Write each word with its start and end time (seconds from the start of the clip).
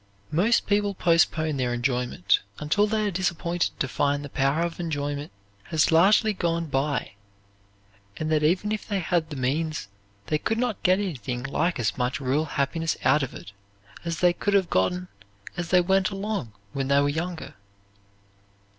Most 0.31 0.65
people 0.65 0.95
postpone 0.95 1.57
their 1.57 1.75
enjoyment 1.75 2.39
until 2.57 2.87
they 2.87 3.05
are 3.05 3.11
disappointed 3.11 3.69
to 3.79 3.87
find 3.87 4.25
the 4.25 4.29
power 4.29 4.63
of 4.63 4.79
enjoyment 4.79 5.31
has 5.65 5.91
largely 5.91 6.33
gone 6.33 6.65
by 6.65 7.11
and 8.17 8.31
that 8.31 8.41
even 8.41 8.71
if 8.71 8.87
they 8.87 8.97
had 8.99 9.29
the 9.29 9.35
means 9.35 9.89
they 10.25 10.39
could 10.39 10.57
not 10.57 10.81
get 10.81 10.97
anything 10.97 11.43
like 11.43 11.79
as 11.79 11.99
much 11.99 12.19
real 12.19 12.45
happiness 12.45 12.97
out 13.03 13.21
of 13.21 13.35
it 13.35 13.51
as 14.03 14.21
they 14.21 14.33
could 14.33 14.55
have 14.55 14.71
gotten 14.71 15.07
as 15.55 15.69
they 15.69 15.81
went 15.81 16.09
along 16.09 16.51
when 16.73 16.87
they 16.87 16.99
were 16.99 17.07
younger. 17.07 17.53